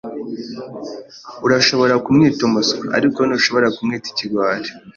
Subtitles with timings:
[1.45, 4.69] Urashobora kumwita umuswa, ariko ntushobora kumwita ikigwari.